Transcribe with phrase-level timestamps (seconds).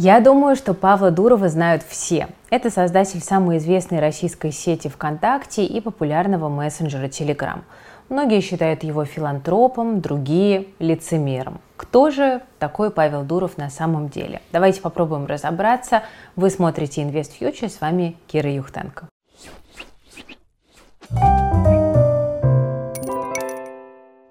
[0.00, 2.28] Я думаю, что Павла Дурова знают все.
[2.50, 7.62] Это создатель самой известной российской сети ВКонтакте и популярного мессенджера Telegram.
[8.08, 11.60] Многие считают его филантропом, другие– лицемером.
[11.76, 14.40] Кто же такой Павел Дуров на самом деле?
[14.52, 16.04] Давайте попробуем разобраться.
[16.36, 19.08] Вы смотрите Invest Future, с вами Кира Юхтенко.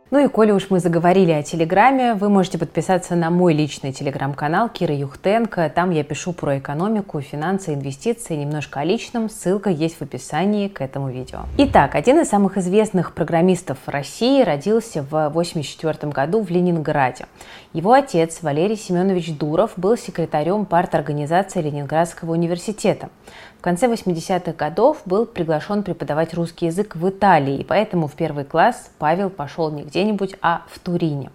[0.09, 4.69] Ну и коли уж мы заговорили о Телеграме, вы можете подписаться на мой личный Телеграм-канал
[4.69, 5.69] Кира Юхтенко.
[5.75, 9.29] Там я пишу про экономику, финансы, инвестиции, немножко о личном.
[9.29, 11.39] Ссылка есть в описании к этому видео.
[11.57, 17.25] Итак, один из самых известных программистов России родился в 1984 году в Ленинграде.
[17.73, 23.09] Его отец Валерий Семенович Дуров был секретарем парторганизации Ленинградского университета.
[23.57, 28.45] В конце 80-х годов был приглашен преподавать русский язык в Италии, и поэтому в первый
[28.45, 31.31] класс Павел пошел не где-нибудь, а в Турине.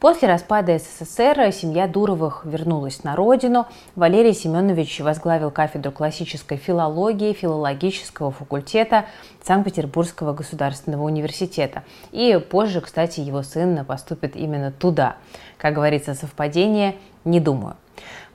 [0.00, 3.68] После распада СССР семья Дуровых вернулась на родину.
[3.94, 9.04] Валерий Семенович возглавил кафедру классической филологии филологического факультета
[9.44, 11.84] Санкт-Петербургского государственного университета.
[12.10, 15.14] И позже, кстати, его сын поступит именно туда.
[15.56, 17.76] Как говорится, совпадение не думаю.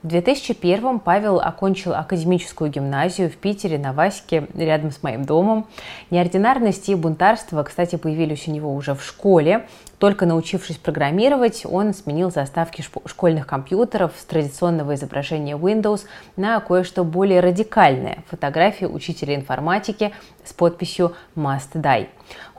[0.04, 5.66] В 2001 Павел окончил академическую гимназию в Питере на Ваське, рядом с моим домом.
[6.10, 9.66] Неординарность и бунтарство, кстати, появились у него уже в школе.
[9.98, 16.02] Только научившись программировать, он сменил заставки школьных компьютеров с традиционного изображения Windows
[16.36, 20.12] на кое-что более радикальное– фотографии учителя информатики
[20.44, 22.06] с подписью «Must Die».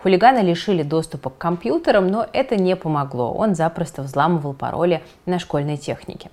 [0.02, 3.34] Хулигана лишили доступа к компьютерам, но это не помогло.
[3.34, 6.30] Он запросто взламывал пароли на школьной технике.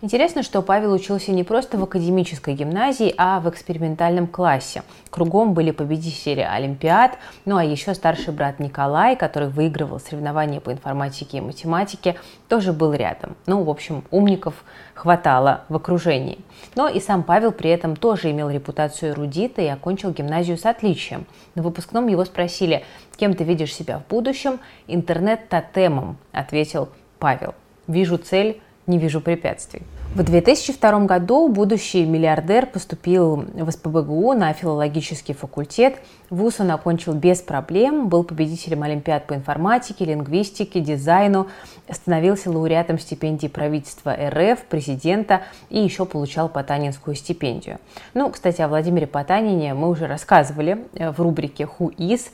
[0.00, 4.84] Интересно, что Павел учился не просто в академической гимназии, а в экспериментальном классе.
[5.10, 11.38] Кругом были победители Олимпиад, ну а еще старший брат Николай, который выигрывал соревнования по информатике
[11.38, 12.16] и математике,
[12.48, 13.36] тоже был рядом.
[13.46, 16.38] Ну, в общем, умников хватало в окружении.
[16.74, 21.26] Но и сам Павел при этом тоже имел репутацию эрудита и окончил гимназию с отличием.
[21.54, 22.84] На выпускном его спросили,
[23.18, 24.60] кем ты видишь себя в будущем?
[24.86, 26.88] Интернет-тотемом, ответил
[27.18, 27.54] Павел.
[27.86, 29.82] Вижу цель, не вижу препятствий.
[30.14, 35.96] В 2002 году будущий миллиардер поступил в СПБГУ на филологический факультет.
[36.30, 41.48] ВУЗ он окончил без проблем, был победителем Олимпиад по информатике, лингвистике, дизайну,
[41.90, 47.78] становился лауреатом стипендии правительства РФ, президента и еще получал Потанинскую стипендию.
[48.14, 52.30] Ну, кстати, о Владимире Потанине мы уже рассказывали в рубрике «Who is?».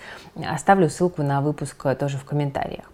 [0.49, 2.85] Оставлю ссылку на выпуск тоже в комментариях.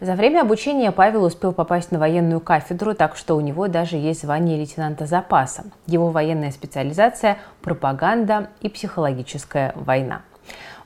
[0.00, 4.22] За время обучения Павел успел попасть на военную кафедру, так что у него даже есть
[4.22, 5.64] звание лейтенанта запаса.
[5.86, 10.22] Его военная специализация– пропаганда и психологическая война.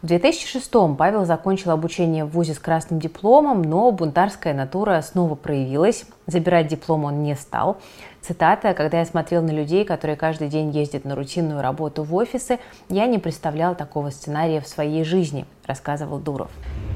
[0.03, 6.05] В 2006-м Павел закончил обучение в ВУЗе с красным дипломом, но бунтарская натура снова проявилась.
[6.27, 7.79] Забирать диплом он не стал.
[8.27, 12.59] Цитата «Когда я смотрел на людей, которые каждый день ездят на рутинную работу в офисы,
[12.89, 16.51] я не представлял такого сценария в своей жизни», рассказывал Дуров.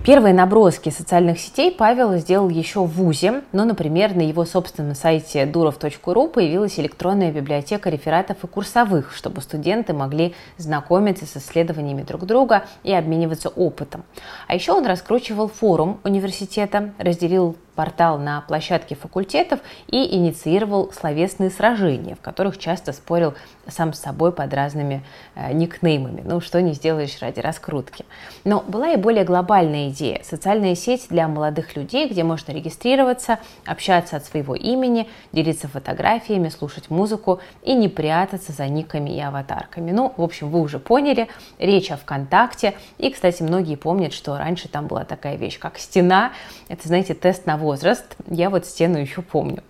[0.07, 5.45] Первые наброски социальных сетей Павел сделал еще в ВУЗе, но, например, на его собственном сайте
[5.45, 12.65] durov.ru появилась электронная библиотека рефератов и курсовых, чтобы студенты могли знакомиться с исследованиями друг друга
[12.85, 14.03] и обмениваться опытом.
[14.47, 22.17] А еще он раскручивал форум университета, разделил портал на площадке факультетов и инициировал словесные сражения,
[22.17, 23.35] в которых часто спорил
[23.69, 25.05] сам с собой под разными
[25.37, 26.23] э, никнеймами.
[26.25, 28.05] Ну, что не сделаешь ради раскрутки.
[28.43, 30.23] Но была и более глобальная идея.
[30.25, 36.91] Социальная сеть для молодых людей, где можно регистрироваться, общаться от своего имени, делиться фотографиями, слушать
[36.91, 39.93] музыку и не прятаться за никами и аватарками.
[39.93, 41.29] Ну, в общем, вы уже поняли,
[41.61, 42.75] речь о ВКонтакте.
[42.97, 46.33] И, кстати, многие помнят, что раньше там была такая вещь, как стена.
[46.69, 48.17] Это, знаете, тест на возраст.
[48.31, 49.63] Я вот стену еще помню.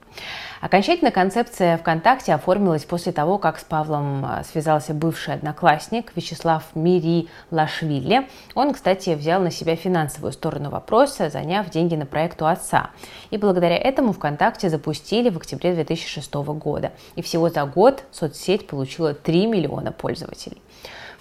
[0.60, 7.28] Окончательно концепция ВКонтакте оформилась после того, как с Павлом а, связался бывший одноклассник Вячеслав Мири
[7.50, 8.28] Лашвили.
[8.54, 12.90] Он, кстати, взял на себя финансовую сторону вопроса, заняв деньги на проект у отца.
[13.30, 16.92] И благодаря этому ВКонтакте запустили в октябре 2006 года.
[17.16, 20.60] И всего за год соцсеть получила 3 миллиона пользователей.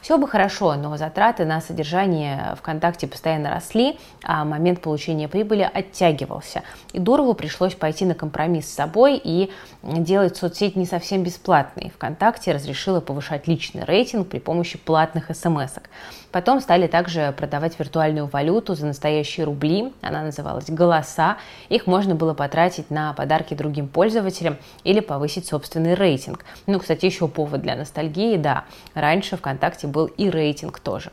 [0.08, 6.64] Все бы хорошо, но затраты на содержание ВКонтакте постоянно росли, а момент получения прибыли оттягивался.
[6.94, 9.52] И Дурову пришлось пойти на компромисс с собой и
[9.84, 11.92] делать соцсеть не совсем бесплатной.
[11.94, 15.84] ВКонтакте разрешила повышать личный рейтинг при помощи платных смс -ок.
[16.32, 19.92] Потом стали также продавать виртуальную валюту за настоящие рубли.
[20.02, 21.38] Она называлась «Голоса».
[21.68, 26.46] Их можно было потратить на подарки другим пользователям или повысить собственный рейтинг.
[26.66, 28.66] Ну, кстати, еще повод для ностальгии, да.
[28.94, 31.12] Раньше ВКонтакте был был и рейтинг тоже.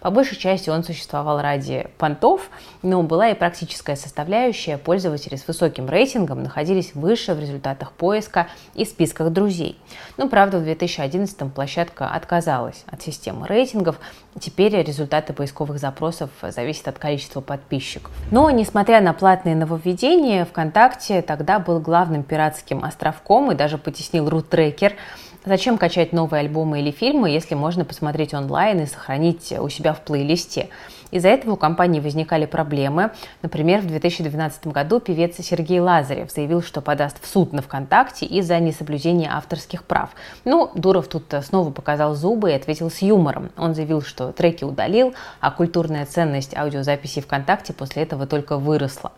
[0.00, 2.50] По большей части он существовал ради понтов,
[2.82, 4.76] но была и практическая составляющая.
[4.76, 9.78] Пользователи с высоким рейтингом находились выше в результатах поиска и списках друзей.
[10.16, 14.00] Но, правда, в 2011 площадка отказалась от системы рейтингов.
[14.40, 18.10] Теперь результаты поисковых запросов зависят от количества подписчиков.
[18.32, 24.94] Но, несмотря на платные нововведения, ВКонтакте тогда был главным пиратским островком и даже потеснил рут-трекер.
[25.46, 30.00] Зачем качать новые альбомы или фильмы, если можно посмотреть онлайн и сохранить у себя в
[30.00, 30.70] плейлисте?
[31.10, 33.10] Из-за этого у компании возникали проблемы.
[33.42, 38.58] Например, в 2012 году певец Сергей Лазарев заявил, что подаст в суд на ВКонтакте из-за
[38.58, 40.10] несоблюдения авторских прав.
[40.46, 43.50] Ну, Дуров тут снова показал зубы и ответил с юмором.
[43.58, 49.12] Он заявил, что треки удалил, а культурная ценность аудиозаписей ВКонтакте после этого только выросла.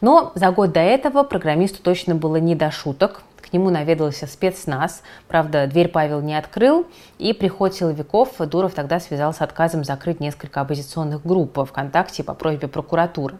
[0.00, 3.22] Но за год до этого программисту точно было не до шуток.
[3.40, 5.02] К нему наведался спецназ.
[5.28, 6.86] Правда, дверь Павел не открыл.
[7.18, 12.34] И при ход силовиков Дуров тогда связал с отказом закрыть несколько оппозиционных групп ВКонтакте по
[12.34, 13.38] просьбе прокуратуры.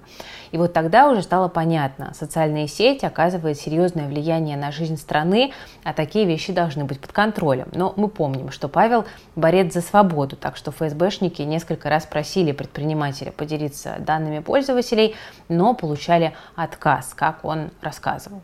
[0.53, 5.53] И вот тогда уже стало понятно, социальная сеть оказывает серьезное влияние на жизнь страны,
[5.85, 7.69] а такие вещи должны быть под контролем.
[7.73, 9.05] Но мы помним, что Павел
[9.37, 15.15] борец за свободу, так что ФСБшники несколько раз просили предпринимателя поделиться данными пользователей,
[15.49, 18.43] но получали отказ, как он рассказывал.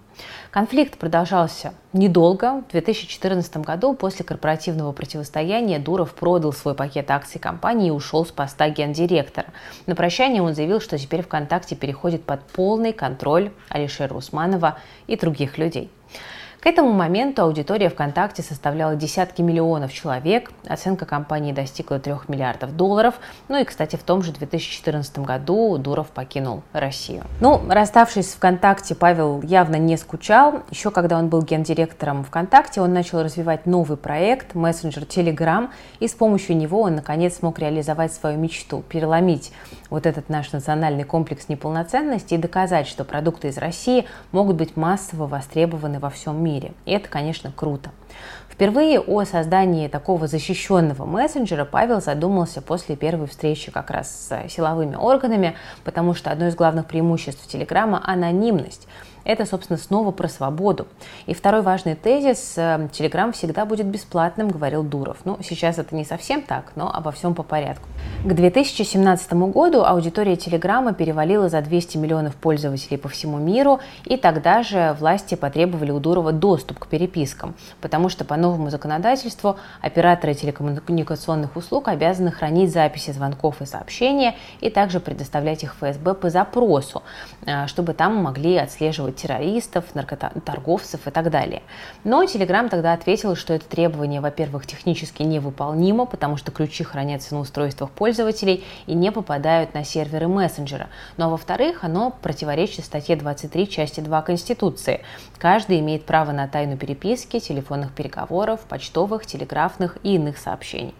[0.50, 2.62] Конфликт продолжался недолго.
[2.68, 8.30] В 2014 году после корпоративного противостояния Дуров продал свой пакет акций компании и ушел с
[8.30, 9.48] поста гендиректора.
[9.84, 15.58] На прощание он заявил, что теперь ВКонтакте переходит под полный контроль Алишера Усманова и других
[15.58, 15.90] людей.
[16.60, 23.20] К этому моменту аудитория ВКонтакте составляла десятки миллионов человек, оценка компании достигла 3 миллиардов долларов,
[23.48, 27.22] ну и, кстати, в том же 2014 году Дуров покинул Россию.
[27.40, 30.62] Ну, расставшись с ВКонтакте, Павел явно не скучал.
[30.70, 35.68] Еще когда он был гендиректором ВКонтакте, он начал развивать новый проект, мессенджер Telegram,
[36.00, 39.52] и с помощью него он, наконец, смог реализовать свою мечту, переломить
[39.88, 45.28] вот этот наш национальный комплекс неполноценности и доказать, что продукты из России могут быть массово
[45.28, 46.72] востребованы во всем мире мире.
[46.84, 47.90] И это, конечно, круто.
[48.48, 54.96] Впервые о создании такого защищенного мессенджера Павел задумался после первой встречи как раз с силовыми
[54.96, 58.88] органами, потому что одно из главных преимуществ Телеграма– анонимность.
[59.26, 60.87] Это, собственно, снова про свободу.
[61.26, 65.19] И второй важный тезис э,– Телеграм всегда будет бесплатным, говорил Дуров.
[65.25, 67.88] Ну, сейчас это не совсем так, но обо всем по порядку.
[68.25, 74.62] К 2017 году аудитория Телеграма перевалила за 200 миллионов пользователей по всему миру, и тогда
[74.62, 81.56] же власти потребовали у Дурова доступ к перепискам, потому что по новому законодательству операторы телекоммуникационных
[81.56, 87.02] услуг обязаны хранить записи звонков и сообщения и также предоставлять их ФСБ по запросу,
[87.44, 91.62] э, чтобы там могли отслеживать террористов, наркоторговцев и так далее.
[92.04, 97.40] Но Telegram тогда ответил, что это требование, во-первых, технически невыполнимо, потому что ключи хранятся на
[97.40, 100.88] устройствах пользователей и не попадают на серверы мессенджера.
[101.16, 105.02] Ну а во-вторых, оно противоречит статье 23 части 2 Конституции.
[105.38, 110.94] Каждый имеет право на тайну переписки, телефонных переговоров, почтовых, телеграфных и иных сообщений.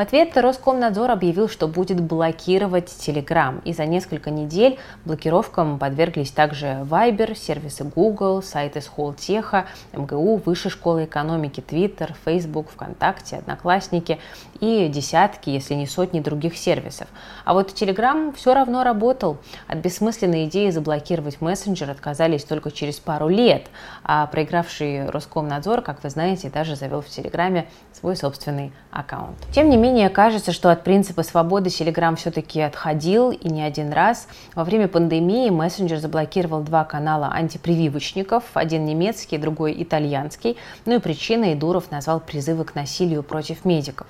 [0.00, 3.60] В ответ Роскомнадзор объявил, что будет блокировать Telegram.
[3.66, 11.04] И за несколько недель блокировкам подверглись также Viber, сервисы Google, сайты Схолтеха, МГУ, Высшей школы
[11.04, 14.18] экономики, Twitter, Facebook, ВКонтакте, Одноклассники
[14.60, 17.06] и десятки, если не сотни других сервисов.
[17.44, 19.36] А вот Telegram все равно работал.
[19.66, 23.66] От бессмысленной идеи заблокировать мессенджер отказались только через пару лет,
[24.02, 29.36] а проигравший Роскомнадзор, как вы знаете, даже завел в Телеграме свой собственный аккаунт.
[29.52, 34.28] Тем не менее, кажется, что от принципа свободы Telegram все-таки отходил и не один раз.
[34.54, 40.56] Во время пандемии мессенджер заблокировал два канала антипрививочников, один немецкий, другой итальянский.
[40.86, 44.06] Ну и причиной Дуров назвал призывы к насилию против медиков.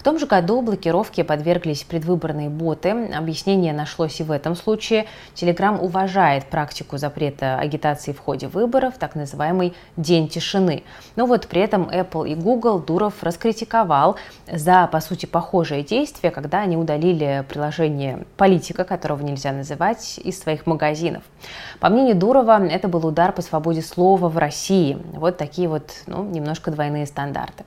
[0.00, 3.10] В том же году блокировке подверглись предвыборные боты.
[3.14, 5.04] Объяснение нашлось и в этом случае.
[5.34, 10.84] Telegram уважает практику запрета агитации в ходе выборов, так называемый «день тишины».
[11.16, 14.16] Но вот при этом Apple и Google Дуров раскритиковал
[14.50, 20.66] за, по сути, похожие действия, когда они удалили приложение политика, которого нельзя называть, из своих
[20.66, 21.22] магазинов.
[21.78, 24.96] По мнению Дурова, это был удар по свободе слова в России.
[25.12, 27.64] Вот такие вот, ну, немножко двойные стандарты.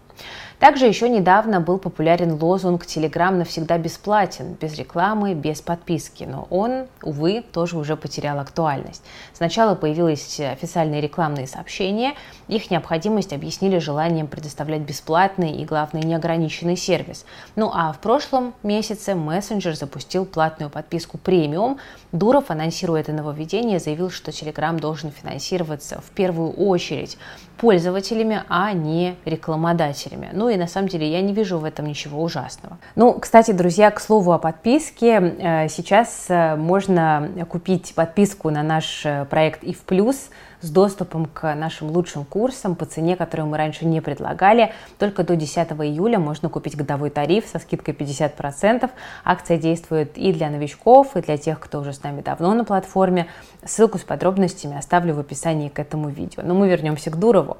[0.59, 6.23] Также еще недавно был популярен лозунг «Телеграм навсегда бесплатен», без рекламы, без подписки.
[6.23, 9.03] Но он, увы, тоже уже потерял актуальность.
[9.33, 12.13] Сначала появились официальные рекламные сообщения.
[12.47, 17.25] Их необходимость объяснили желанием предоставлять бесплатный и, главное, неограниченный сервис.
[17.55, 21.77] Ну а в прошлом месяце мессенджер запустил платную подписку премиум.
[22.11, 27.17] Дуров, анонсируя это нововведение, заявил, что Телеграм должен финансироваться в первую очередь
[27.57, 30.29] пользователями, а не рекламодателями предпринимателями.
[30.33, 32.77] Ну и на самом деле я не вижу в этом ничего ужасного.
[32.95, 35.35] Ну, кстати, друзья, к слову о подписке.
[35.39, 40.29] Э, сейчас э, можно купить подписку на наш э, проект и в плюс
[40.63, 44.71] с доступом к нашим лучшим курсам по цене, которую мы раньше не предлагали.
[44.97, 48.89] Только до 10 июля можно купить годовой тариф со скидкой 50%.
[49.25, 53.27] Акция действует и для новичков, и для тех, кто уже с нами давно на платформе.
[53.65, 56.43] Ссылку с подробностями оставлю в описании к этому видео.
[56.43, 57.57] Но мы вернемся к Дурову.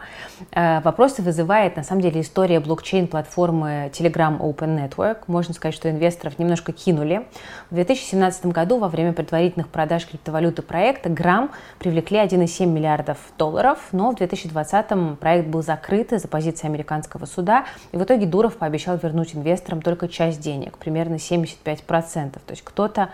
[0.52, 5.24] Э, вопросы вызывает, на самом деле, история блокчейн-платформы Telegram Open Network.
[5.28, 7.28] Можно сказать, что инвесторов немножко кинули.
[7.70, 13.80] В 2017 году во время предварительных продаж криптовалюты проекта Грамм привлекли 1,7 миллиарда миллиардов долларов,
[13.92, 18.98] но в 2020-м проект был закрыт из-за позиции американского суда, и в итоге Дуров пообещал
[18.98, 22.34] вернуть инвесторам только часть денег, примерно 75%.
[22.34, 23.10] То есть кто-то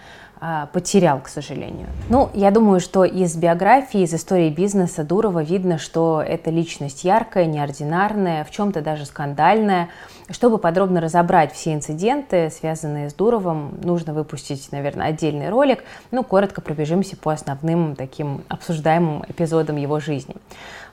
[0.71, 1.87] потерял, к сожалению.
[2.09, 7.45] Ну, я думаю, что из биографии, из истории бизнеса Дурова видно, что это личность яркая,
[7.45, 9.89] неординарная, в чем-то даже скандальная.
[10.31, 15.83] Чтобы подробно разобрать все инциденты, связанные с Дуровым, нужно выпустить, наверное, отдельный ролик.
[16.11, 20.35] Ну, коротко пробежимся по основным таким обсуждаемым эпизодам его жизни.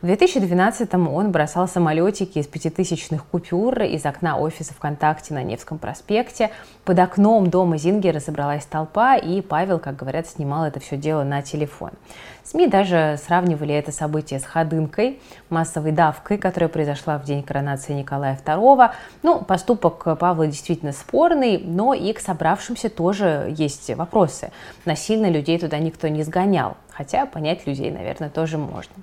[0.00, 6.50] В 2012-м он бросал самолетики из пятитысячных купюр из окна офиса ВКонтакте на Невском проспекте.
[6.85, 11.43] Под окном дома Зингера собралась толпа, и Павел, как говорят, снимал это все дело на
[11.43, 11.90] телефон.
[12.47, 15.19] СМИ даже сравнивали это событие с ходынкой,
[15.50, 18.93] массовой давкой, которая произошла в день коронации Николая II.
[19.25, 24.53] Ну, поступок Павла действительно спорный, но и к собравшимся тоже есть вопросы.
[24.85, 28.95] Насильно людей туда никто не сгонял, хотя понять людей, наверное, тоже можно.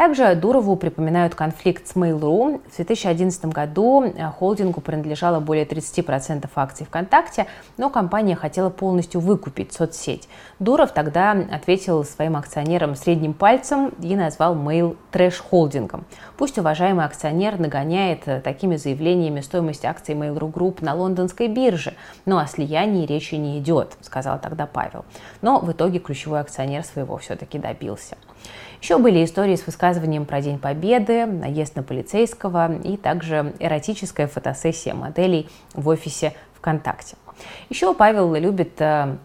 [0.00, 2.62] Также Дурову припоминают конфликт с Mail.ru.
[2.70, 7.46] В 2011 году э, холдингу принадлежало более 30% акций ВКонтакте,
[7.76, 10.26] но компания хотела полностью выкупить соцсеть.
[10.58, 16.04] Дуров тогда ответил своим акционерам средним пальцем и назвал Mail трэш-холдингом.
[16.36, 21.94] Пусть уважаемый акционер нагоняет э, такими заявлениями стоимость акций Mail.ru Group на лондонской бирже,
[22.26, 25.04] но о слиянии речи не идет, сказал тогда Павел.
[25.42, 28.16] Но в итоге ключевой акционер своего все-таки добился.
[28.80, 34.94] Еще были истории с высказыванием про День Победы, наезд на полицейского и также эротическая фотосессия
[34.94, 37.16] моделей в офисе ВКонтакте.
[37.68, 39.16] Еще Павел любит э,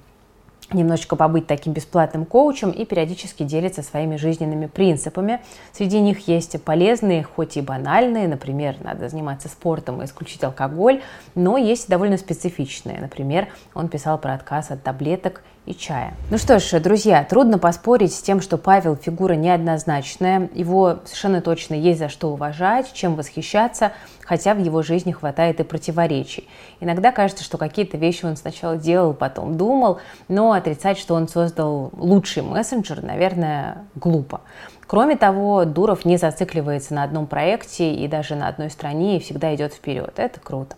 [0.74, 5.42] немножечко побыть таким бесплатным коучем и периодически делится своими жизненными принципами.
[5.72, 11.02] Среди них есть полезные, хоть и банальные, например, надо заниматься спортом и исключить алкоголь,
[11.36, 13.00] но есть довольно специфичные.
[13.00, 16.14] Например, он писал про отказ от таблеток и чая.
[16.30, 21.74] Ну что ж, друзья, трудно поспорить с тем, что Павел фигура неоднозначная, его совершенно точно
[21.74, 23.92] есть за что уважать, чем восхищаться,
[24.22, 26.48] хотя в его жизни хватает и противоречий.
[26.80, 31.92] Иногда кажется, что какие-то вещи он сначала делал, потом думал, но отрицать, что он создал
[31.98, 34.42] лучший мессенджер, наверное, глупо.
[34.88, 39.54] Кроме того, Дуров не зацикливается на одном проекте и даже на одной стране и всегда
[39.56, 40.14] идет вперед.
[40.18, 40.76] Это круто.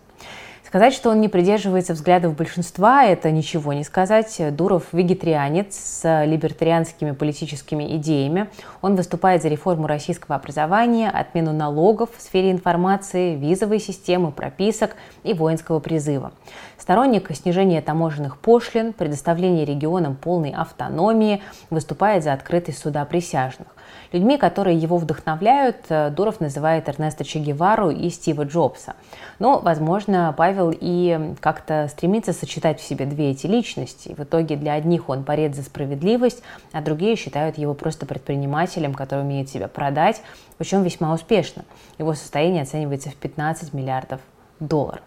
[0.68, 4.38] Сказать, что он не придерживается взглядов большинства, это ничего не сказать.
[4.54, 8.50] Дуров вегетарианец с либертарианскими политическими идеями.
[8.82, 15.32] Он выступает за реформу российского образования, отмену налогов в сфере информации, визовой системы, прописок и
[15.32, 16.32] воинского призыва.
[16.76, 23.68] Сторонник снижения таможенных пошлин, предоставления регионам полной автономии, выступает за открытость суда присяжных.
[24.12, 28.94] Людьми, которые его вдохновляют, э, Дуров называет Эрнеста Че Гевару и Стива Джобса.
[29.38, 34.14] Но, возможно, Павел и как-то стремится сочетать в себе две эти личности.
[34.16, 36.42] В итоге для одних он борец за справедливость,
[36.72, 40.22] а другие считают его просто предпринимателем, который умеет себя продать,
[40.56, 41.64] причем весьма успешно.
[41.98, 44.20] Его состояние оценивается в 15 миллиардов
[44.60, 45.02] долларов.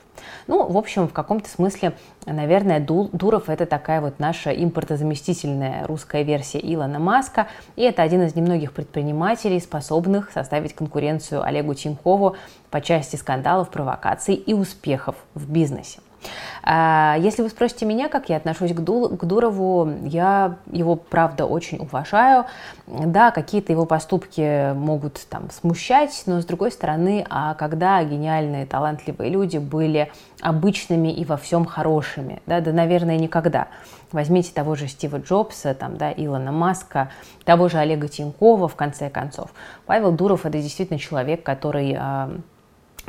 [0.47, 1.93] Ну, в общем, в каком-то смысле,
[2.25, 8.35] наверное, Дуров– это такая вот наша импортозаместительная русская версия Илона Маска, и это один из
[8.35, 12.35] немногих предпринимателей, способных составить конкуренцию Олегу Тинькову
[12.69, 15.99] по части скандалов, провокаций и успехов в бизнесе.
[16.63, 22.45] А, если вы спросите меня, как я отношусь к, Дурову, я его, правда, очень уважаю.
[22.87, 29.29] Да, какие-то его поступки могут там смущать, но с другой стороны, а когда гениальные, талантливые
[29.31, 30.11] люди были
[30.41, 33.67] обычными и во всем хорошими, да, да, наверное, никогда.
[34.11, 37.11] Возьмите того же Стива Джобса, там, да, Илона Маска,
[37.45, 39.51] того же Олега Тинькова, в конце концов.
[39.85, 42.31] Павел Дуров– это действительно человек, который а,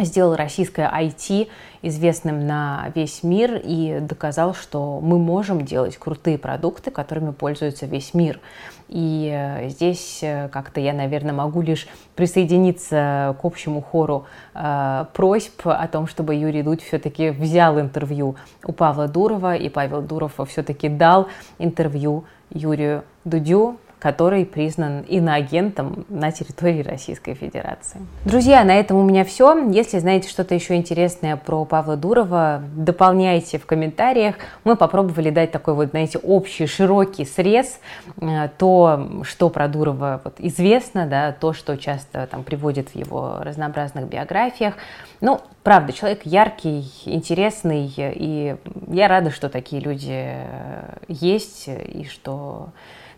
[0.05, 1.49] сделал российское IT
[1.83, 8.15] известным на весь мир и доказал, что мы можем делать крутые продукты, которыми пользуется весь
[8.15, 8.41] мир.
[8.89, 15.63] И э, здесь э, как-то я, наверное, могу лишь присоединиться к общему хору э, просьб
[15.65, 20.89] о том, чтобы Юрий Дудь все-таки взял интервью у Павла Дурова, и Павел Дуров все-таки
[20.89, 21.29] дал
[21.59, 28.01] интервью Юрию Дудю, который признан иноагентом на территории Российской Федерации.
[28.25, 29.57] Друзья, на этом у меня все.
[29.71, 34.35] Если знаете что-то еще интересное про Павла Дурова, дополняйте в комментариях.
[34.65, 37.79] Мы попробовали дать такой вот, знаете, общий, широкий срез,
[38.21, 43.37] э, то, что про Дурова вот известно, да, то, что часто там приводит в его
[43.39, 44.75] разнообразных биографиях.
[45.21, 48.57] Ну, правда, человек яркий, интересный, и
[48.89, 52.71] я рада, что такие люди э, есть, и что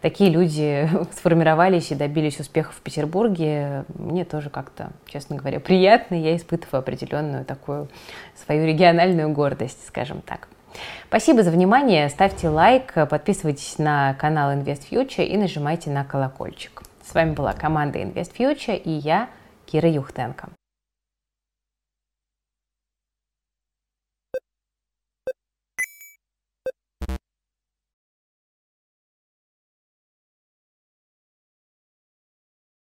[0.05, 6.15] такие люди сформировались и добились успеха в Петербурге, мне тоже как-то, честно говоря, приятно.
[6.15, 7.89] Я испытываю определенную такую
[8.45, 10.49] свою региональную гордость, скажем так.
[11.09, 12.11] Спасибо за внимание.
[12.11, 16.83] Ставьте лайк, подписывайтесь на канал Invest Future и нажимайте на колокольчик.
[17.03, 19.31] С вами была команда Invest Future и я,
[19.65, 20.54] Кира Юхтенко.